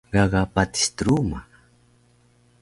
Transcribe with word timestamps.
Gaga 0.13 0.41
patis 0.53 0.85
truma 0.97 1.39